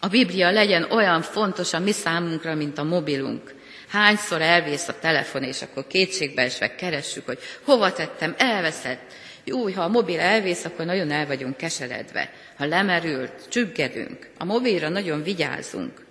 A 0.00 0.08
Biblia 0.08 0.50
legyen 0.50 0.90
olyan 0.90 1.22
fontos 1.22 1.72
a 1.72 1.78
mi 1.78 1.92
számunkra, 1.92 2.54
mint 2.54 2.78
a 2.78 2.84
mobilunk. 2.84 3.54
Hányszor 3.88 4.42
elvész 4.42 4.88
a 4.88 4.98
telefon, 4.98 5.42
és 5.42 5.62
akkor 5.62 5.86
kétségbeesve 5.86 6.74
keressük, 6.74 7.26
hogy 7.26 7.38
hova 7.62 7.92
tettem, 7.92 8.34
elveszett. 8.38 9.12
Jó, 9.44 9.70
ha 9.70 9.82
a 9.82 9.88
mobil 9.88 10.20
elvész, 10.20 10.64
akkor 10.64 10.84
nagyon 10.84 11.10
el 11.10 11.26
vagyunk 11.26 11.56
keseredve. 11.56 12.30
Ha 12.56 12.64
lemerült, 12.64 13.48
csüggedünk. 13.48 14.28
A 14.38 14.44
mobilra 14.44 14.88
nagyon 14.88 15.22
vigyázunk. 15.22 16.06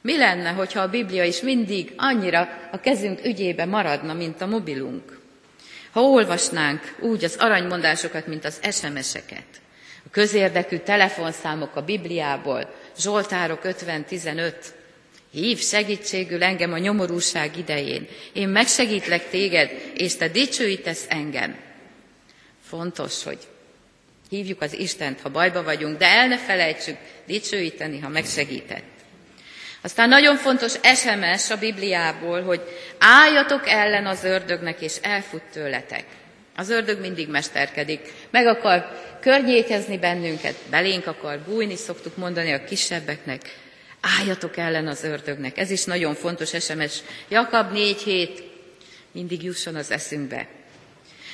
Mi 0.00 0.16
lenne, 0.16 0.50
hogyha 0.50 0.80
a 0.80 0.88
Biblia 0.88 1.24
is 1.24 1.40
mindig 1.40 1.92
annyira 1.96 2.48
a 2.72 2.80
kezünk 2.80 3.24
ügyébe 3.24 3.64
maradna, 3.64 4.14
mint 4.14 4.40
a 4.40 4.46
mobilunk? 4.46 5.18
Ha 5.90 6.00
olvasnánk 6.00 6.96
úgy 7.00 7.24
az 7.24 7.36
aranymondásokat, 7.38 8.26
mint 8.26 8.44
az 8.44 8.60
SMS-eket, 8.62 9.46
a 10.06 10.10
közérdekű 10.10 10.76
telefonszámok 10.76 11.76
a 11.76 11.82
Bibliából, 11.82 12.74
Zsoltárok 13.00 13.60
50-15, 13.64 14.52
Hív 15.32 15.58
segítségül 15.58 16.42
engem 16.42 16.72
a 16.72 16.78
nyomorúság 16.78 17.56
idején. 17.56 18.08
Én 18.32 18.48
megsegítlek 18.48 19.30
téged, 19.30 19.70
és 19.94 20.16
te 20.16 20.28
dicsőítesz 20.28 21.04
engem. 21.08 21.58
Fontos, 22.68 23.22
hogy 23.24 23.38
hívjuk 24.30 24.62
az 24.62 24.78
Istent, 24.78 25.20
ha 25.20 25.28
bajba 25.28 25.62
vagyunk, 25.62 25.98
de 25.98 26.06
el 26.06 26.26
ne 26.26 26.38
felejtsük 26.38 26.96
dicsőíteni, 27.26 27.98
ha 27.98 28.08
megsegített. 28.08 28.84
Aztán 29.80 30.08
nagyon 30.08 30.36
fontos 30.36 30.74
SMS 30.94 31.50
a 31.50 31.56
Bibliából, 31.56 32.42
hogy 32.42 32.60
álljatok 32.98 33.68
ellen 33.68 34.06
az 34.06 34.24
ördögnek, 34.24 34.80
és 34.80 34.96
elfut 35.02 35.42
tőletek. 35.52 36.04
Az 36.60 36.70
ördög 36.70 37.00
mindig 37.00 37.28
mesterkedik, 37.28 38.12
meg 38.30 38.46
akar 38.46 39.00
környékezni 39.20 39.98
bennünket, 39.98 40.54
belénk 40.70 41.06
akar 41.06 41.38
bújni, 41.38 41.76
szoktuk 41.76 42.16
mondani 42.16 42.52
a 42.52 42.64
kisebbeknek, 42.64 43.42
álljatok 44.00 44.56
ellen 44.56 44.86
az 44.86 45.04
ördögnek. 45.04 45.58
Ez 45.58 45.70
is 45.70 45.84
nagyon 45.84 46.14
fontos 46.14 46.48
SMS. 46.48 46.98
Jakab 47.28 47.72
4 47.72 48.02
hét 48.02 48.42
mindig 49.12 49.42
jusson 49.42 49.74
az 49.74 49.90
eszünkbe. 49.90 50.46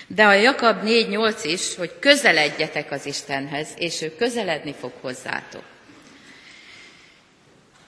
De 0.07 0.25
a 0.25 0.33
Jakab 0.33 0.83
4.8 0.85 1.41
is, 1.43 1.75
hogy 1.75 1.93
közeledjetek 2.01 2.91
az 2.91 3.07
Istenhez, 3.07 3.69
és 3.77 4.03
ő 4.03 4.15
közeledni 4.17 4.75
fog 4.79 4.93
hozzátok. 5.01 5.65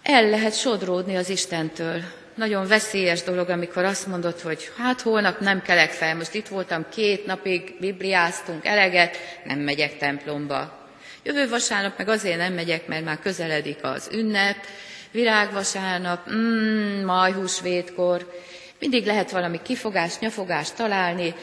El 0.02 0.28
lehet 0.28 0.58
sodródni 0.58 1.16
az 1.16 1.28
Istentől. 1.28 2.02
Nagyon 2.38 2.66
veszélyes 2.66 3.22
dolog, 3.22 3.48
amikor 3.48 3.84
azt 3.84 4.06
mondod, 4.06 4.40
hogy 4.40 4.70
hát 4.76 5.00
holnap 5.00 5.40
nem 5.40 5.62
kelek 5.62 5.90
fel, 5.90 6.16
most 6.16 6.34
itt 6.34 6.48
voltam 6.48 6.86
két 6.88 7.26
napig, 7.26 7.76
bibliáztunk 7.80 8.64
eleget, 8.64 9.16
nem 9.44 9.58
megyek 9.58 9.96
templomba. 9.96 10.88
Jövő 11.22 11.48
vasárnap 11.48 11.98
meg 11.98 12.08
azért 12.08 12.36
nem 12.36 12.52
megyek, 12.52 12.86
mert 12.86 13.04
már 13.04 13.18
közeledik 13.18 13.78
az 13.82 14.08
ünnep, 14.12 14.56
virágvasárnap, 15.10 16.30
mm, 16.30 17.04
majhúsvétkor, 17.04 18.32
mindig 18.78 19.06
lehet 19.06 19.30
valami 19.30 19.60
kifogás, 19.62 20.18
nyafogást 20.18 20.76
találni, 20.76 21.34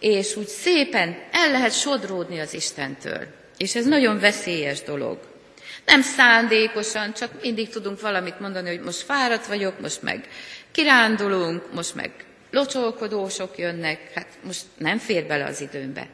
és 0.00 0.36
úgy 0.36 0.48
szépen 0.48 1.16
el 1.32 1.50
lehet 1.50 1.72
sodródni 1.72 2.40
az 2.40 2.54
Istentől. 2.54 3.26
És 3.56 3.74
ez 3.74 3.86
nagyon 3.86 4.18
veszélyes 4.18 4.82
dolog. 4.82 5.18
Nem 5.84 6.02
szándékosan, 6.02 7.12
csak 7.12 7.42
mindig 7.42 7.68
tudunk 7.68 8.00
valamit 8.00 8.40
mondani, 8.40 8.68
hogy 8.68 8.80
most 8.80 9.02
fáradt 9.02 9.46
vagyok, 9.46 9.80
most 9.80 10.02
meg 10.02 10.28
kirándulunk, 10.70 11.72
most 11.72 11.94
meg 11.94 12.10
locsolkodósok 12.50 13.58
jönnek, 13.58 14.12
hát 14.14 14.26
most 14.42 14.62
nem 14.76 14.98
fér 14.98 15.26
bele 15.26 15.44
az 15.44 15.60
időmbe. 15.60 16.08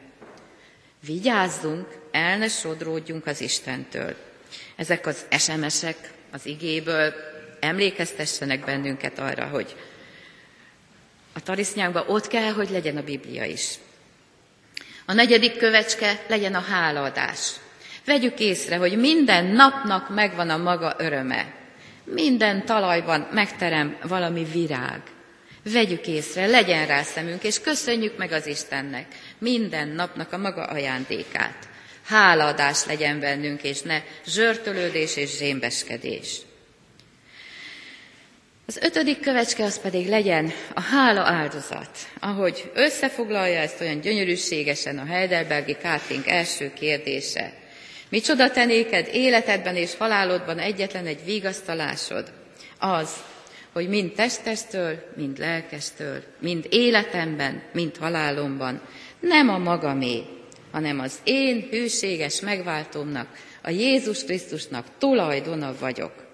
Vigyázzunk, 1.05 1.87
el 2.11 2.37
ne 2.37 2.47
sodródjunk 2.47 3.25
az 3.25 3.41
Istentől. 3.41 4.15
Ezek 4.75 5.05
az 5.07 5.25
SMS-ek 5.37 6.11
az 6.31 6.45
igéből 6.45 7.13
emlékeztessenek 7.59 8.65
bennünket 8.65 9.19
arra, 9.19 9.45
hogy 9.45 9.75
a 11.33 11.41
tarisznyánkban 11.41 12.03
ott 12.07 12.27
kell, 12.27 12.51
hogy 12.51 12.69
legyen 12.69 12.97
a 12.97 13.03
Biblia 13.03 13.45
is. 13.45 13.75
A 15.05 15.13
negyedik 15.13 15.57
kövecske 15.57 16.23
legyen 16.27 16.55
a 16.55 16.59
hálaadás. 16.59 17.51
Vegyük 18.11 18.39
észre, 18.39 18.75
hogy 18.75 18.97
minden 18.97 19.45
napnak 19.45 20.09
megvan 20.09 20.49
a 20.49 20.57
maga 20.57 20.95
öröme. 20.97 21.53
Minden 22.03 22.65
talajban 22.65 23.27
megterem 23.31 23.97
valami 24.03 24.43
virág. 24.43 25.01
Vegyük 25.63 26.07
észre, 26.07 26.45
legyen 26.45 26.87
rá 26.87 27.01
szemünk, 27.01 27.43
és 27.43 27.59
köszönjük 27.59 28.17
meg 28.17 28.31
az 28.31 28.47
Istennek 28.47 29.05
minden 29.37 29.87
napnak 29.87 30.33
a 30.33 30.37
maga 30.37 30.63
ajándékát. 30.63 31.67
Hálaadás 32.05 32.85
legyen 32.85 33.19
bennünk, 33.19 33.63
és 33.63 33.81
ne 33.81 34.01
zsörtölődés 34.25 35.15
és 35.15 35.37
zsémbeskedés. 35.37 36.37
Az 38.65 38.77
ötödik 38.81 39.19
kövecske 39.19 39.63
az 39.63 39.81
pedig 39.81 40.07
legyen 40.07 40.51
a 40.73 40.81
hála 40.81 41.21
áldozat, 41.21 41.97
ahogy 42.19 42.71
összefoglalja 42.73 43.59
ezt 43.59 43.81
olyan 43.81 44.01
gyönyörűségesen 44.01 44.97
a 44.97 45.05
Heidelbergi 45.05 45.77
Kártink 45.81 46.27
első 46.27 46.73
kérdése. 46.73 47.59
Micsoda 48.11 48.51
tenéked 48.51 49.09
életedben 49.13 49.75
és 49.75 49.95
halálodban 49.97 50.59
egyetlen 50.59 51.05
egy 51.05 51.25
vigasztalásod? 51.25 52.31
Az, 52.79 53.09
hogy 53.73 53.89
mind 53.89 54.11
testestől, 54.11 55.03
mind 55.15 55.37
lelkestől, 55.37 56.23
mind 56.39 56.65
életemben, 56.69 57.63
mind 57.73 57.97
halálomban 57.97 58.81
nem 59.19 59.49
a 59.49 59.57
magamé, 59.57 60.23
hanem 60.71 60.99
az 60.99 61.13
én 61.23 61.67
hűséges 61.69 62.39
megváltómnak, 62.39 63.27
a 63.61 63.69
Jézus 63.69 64.23
Krisztusnak 64.23 64.85
tulajdona 64.97 65.75
vagyok 65.79 66.29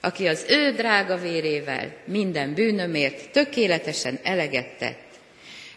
aki 0.00 0.26
az 0.26 0.44
ő 0.48 0.70
drága 0.70 1.16
vérével 1.16 1.94
minden 2.04 2.54
bűnömért 2.54 3.30
tökéletesen 3.30 4.18
eleget 4.22 4.96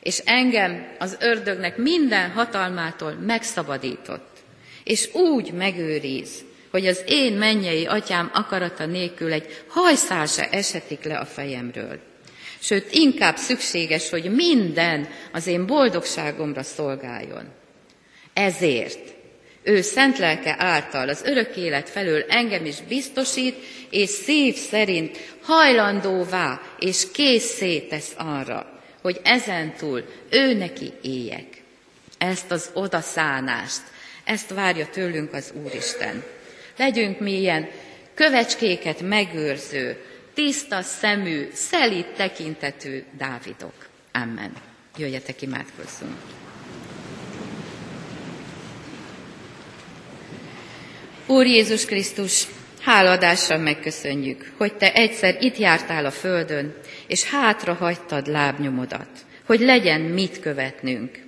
és 0.02 0.22
engem 0.26 0.96
az 1.00 1.18
ördögnek 1.20 1.78
minden 1.78 2.30
hatalmától 2.30 3.12
megszabadított, 3.12 4.31
és 4.84 5.14
úgy 5.14 5.52
megőriz, 5.52 6.30
hogy 6.72 6.88
az 6.88 7.04
én 7.08 7.34
mennyei 7.34 7.86
atyám 7.86 8.30
akarata 8.34 8.86
nélkül 8.86 9.32
egy 9.32 9.64
hajszál 9.68 10.26
se 10.26 10.50
esetik 10.50 11.04
le 11.04 11.18
a 11.18 11.26
fejemről. 11.26 12.00
Sőt, 12.60 12.92
inkább 12.92 13.36
szükséges, 13.36 14.10
hogy 14.10 14.32
minden 14.36 15.08
az 15.32 15.48
én 15.48 15.66
boldogságomra 15.66 16.64
szolgáljon. 16.64 17.48
Ezért 18.34 19.14
ő 19.64 19.82
szent 19.82 20.18
lelke 20.18 20.56
által 20.58 21.10
az 21.10 21.22
örök 21.26 21.56
élet 21.56 21.90
felől 21.90 22.26
engem 22.28 22.66
is 22.66 22.82
biztosít, 22.88 23.56
és 23.90 24.10
szív 24.10 24.56
szerint 24.56 25.18
hajlandóvá 25.42 26.62
és 26.80 27.12
készé 27.12 27.80
tesz 27.80 28.14
arra, 28.18 28.82
hogy 29.02 29.20
ezentúl 29.24 30.04
ő 30.30 30.54
neki 30.54 30.92
éljek. 31.02 31.62
Ezt 32.18 32.52
az 32.52 32.70
odaszánást, 32.74 33.82
ezt 34.32 34.54
várja 34.54 34.88
tőlünk 34.88 35.34
az 35.34 35.54
Úristen. 35.64 36.24
Legyünk 36.78 37.20
mi 37.20 37.40
ilyen 37.40 37.70
kövecskéket 38.14 39.02
megőrző, 39.02 39.98
tiszta 40.34 40.82
szemű, 40.82 41.50
szelít 41.54 42.08
tekintetű 42.08 43.04
Dávidok. 43.18 43.74
Amen. 44.12 44.54
Jöjjetek, 44.98 45.42
imádkozzunk. 45.42 46.18
Úr 51.28 51.46
Jézus 51.46 51.86
Krisztus, 51.86 52.48
háladással 52.82 53.58
megköszönjük, 53.58 54.52
hogy 54.58 54.74
Te 54.74 54.94
egyszer 54.94 55.38
itt 55.40 55.58
jártál 55.58 56.06
a 56.06 56.12
földön, 56.12 56.76
és 57.08 57.24
hátra 57.24 57.74
hagytad 57.74 58.28
lábnyomodat, 58.28 59.10
hogy 59.46 59.60
legyen 59.60 60.02
mit 60.02 60.40
követnünk. 60.40 61.20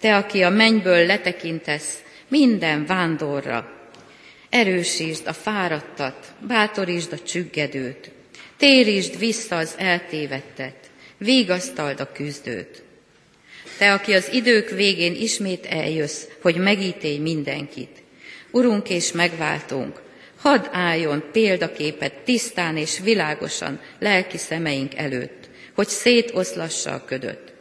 Te, 0.00 0.16
aki 0.16 0.42
a 0.42 0.50
mennyből 0.50 1.06
letekintesz 1.06 2.02
minden 2.28 2.86
vándorra, 2.86 3.72
erősítsd 4.48 5.26
a 5.26 5.32
fáradtat, 5.32 6.32
bátorítsd 6.46 7.12
a 7.12 7.22
csüggedőt, 7.22 8.10
térítsd 8.56 9.18
vissza 9.18 9.56
az 9.56 9.74
eltévettet, 9.76 10.90
végasztald 11.18 12.00
a 12.00 12.12
küzdőt. 12.12 12.82
Te, 13.78 13.92
aki 13.92 14.12
az 14.12 14.32
idők 14.32 14.70
végén 14.70 15.14
ismét 15.14 15.66
eljössz, 15.66 16.24
hogy 16.40 16.56
megítélj 16.56 17.18
mindenkit, 17.18 18.02
Urunk 18.50 18.88
és 18.88 19.12
megváltunk, 19.12 20.00
hadd 20.36 20.66
álljon 20.72 21.24
példaképet 21.32 22.12
tisztán 22.12 22.76
és 22.76 22.98
világosan 22.98 23.80
lelki 23.98 24.38
szemeink 24.38 24.94
előtt, 24.94 25.48
hogy 25.74 25.88
szétoszlassa 25.88 26.90
a 26.90 27.04
ködöt. 27.04 27.52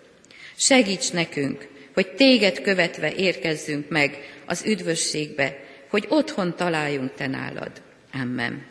Segíts 0.56 1.12
nekünk, 1.12 1.68
hogy 1.98 2.08
téged 2.08 2.62
követve 2.62 3.14
érkezzünk 3.14 3.90
meg 3.90 4.18
az 4.46 4.64
üdvösségbe, 4.66 5.58
hogy 5.90 6.06
otthon 6.10 6.56
találjunk 6.56 7.14
te 7.14 7.28
nálad. 7.28 7.72
Amen. 8.14 8.66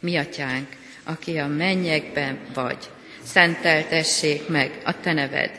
Mi 0.00 0.16
atyánk, 0.16 0.68
aki 1.04 1.36
a 1.36 1.46
mennyekben 1.46 2.38
vagy, 2.54 2.78
szenteltessék 3.24 4.48
meg 4.48 4.80
a 4.84 5.00
te 5.00 5.12
neved, 5.12 5.50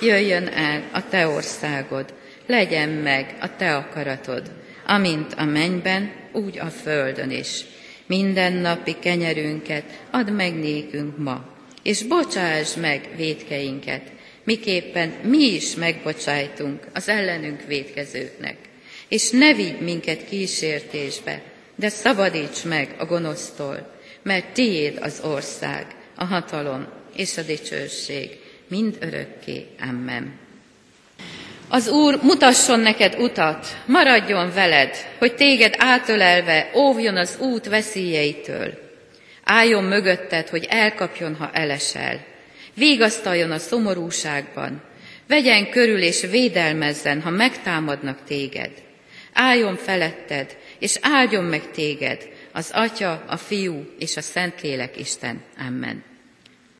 jöjjön 0.00 0.46
el 0.46 0.88
a 0.92 1.08
te 1.08 1.26
országod, 1.26 2.14
legyen 2.46 2.88
meg 2.88 3.36
a 3.40 3.56
te 3.56 3.76
akaratod, 3.76 4.50
amint 4.86 5.34
a 5.36 5.44
mennyben, 5.44 6.12
úgy 6.32 6.58
a 6.58 6.66
földön 6.66 7.30
is. 7.30 7.64
Minden 8.06 8.52
napi 8.52 8.96
kenyerünket 8.98 9.84
add 10.10 10.30
meg 10.30 10.54
nékünk 10.54 11.18
ma, 11.18 11.44
és 11.82 12.02
bocsáss 12.02 12.74
meg 12.74 13.08
védkeinket, 13.16 14.02
miképpen 14.44 15.08
mi 15.22 15.54
is 15.54 15.74
megbocsájtunk 15.74 16.86
az 16.92 17.08
ellenünk 17.08 17.60
védkezőknek. 17.66 18.56
És 19.08 19.30
ne 19.30 19.54
vigy 19.54 19.80
minket 19.80 20.28
kísértésbe, 20.28 21.42
de 21.74 21.88
szabadíts 21.88 22.64
meg 22.64 22.94
a 22.98 23.04
gonosztól, 23.04 23.92
mert 24.22 24.52
tiéd 24.52 24.98
az 25.00 25.20
ország, 25.24 25.86
a 26.16 26.24
hatalom 26.24 26.86
és 27.16 27.36
a 27.36 27.42
dicsőség, 27.42 28.30
mind 28.68 28.96
örökké. 29.00 29.66
Amen. 29.80 30.40
Az 31.68 31.88
Úr 31.88 32.18
mutasson 32.22 32.80
neked 32.80 33.14
utat, 33.18 33.66
maradjon 33.86 34.52
veled, 34.54 34.96
hogy 35.18 35.34
téged 35.34 35.74
átölelve 35.78 36.70
óvjon 36.74 37.16
az 37.16 37.36
út 37.40 37.68
veszélyeitől. 37.68 38.78
Álljon 39.44 39.84
mögötted, 39.84 40.48
hogy 40.48 40.66
elkapjon, 40.68 41.34
ha 41.34 41.50
elesel. 41.52 42.24
Végasztaljon 42.74 43.50
a 43.50 43.58
szomorúságban. 43.58 44.82
Vegyen 45.26 45.70
körül 45.70 46.02
és 46.02 46.20
védelmezzen, 46.20 47.20
ha 47.20 47.30
megtámadnak 47.30 48.24
téged. 48.24 48.70
Álljon 49.32 49.76
feletted, 49.76 50.56
és 50.78 50.98
áldjon 51.00 51.44
meg 51.44 51.70
téged, 51.70 52.28
az 52.52 52.70
Atya, 52.74 53.24
a 53.26 53.36
Fiú 53.36 53.86
és 53.98 54.16
a 54.16 54.20
Szentlélek 54.20 54.98
Isten. 54.98 55.42
Amen. 55.66 56.11